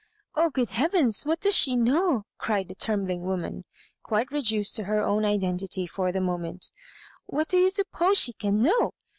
"Oh 0.35 0.49
good 0.49 0.71
heavens, 0.71 1.27
what 1.27 1.41
does 1.41 1.55
she 1.55 1.75
know?" 1.75 2.25
cried 2.39 2.69
the 2.69 2.73
trembling 2.73 3.21
woman, 3.21 3.65
quite 4.01 4.31
reduced 4.31 4.75
to 4.77 4.85
her 4.85 4.99
own 5.03 5.25
identity 5.25 5.85
for 5.85 6.11
the 6.11 6.19
moment 6.19 6.71
"What 7.27 7.47
do 7.49 7.59
you 7.59 7.69
sup 7.69 7.85
pose 7.93 8.17
she 8.17 8.33
can 8.33 8.63
know 8.63 8.93